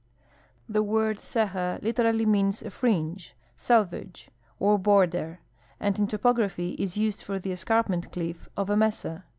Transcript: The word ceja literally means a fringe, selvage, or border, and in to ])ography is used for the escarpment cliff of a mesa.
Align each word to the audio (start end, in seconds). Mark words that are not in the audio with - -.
The 0.67 0.81
word 0.81 1.19
ceja 1.19 1.79
literally 1.83 2.25
means 2.25 2.63
a 2.63 2.71
fringe, 2.71 3.35
selvage, 3.55 4.31
or 4.59 4.79
border, 4.79 5.41
and 5.79 5.99
in 5.99 6.07
to 6.07 6.17
])ography 6.17 6.73
is 6.79 6.97
used 6.97 7.21
for 7.21 7.37
the 7.37 7.51
escarpment 7.51 8.11
cliff 8.11 8.49
of 8.57 8.71
a 8.71 8.75
mesa. 8.75 9.25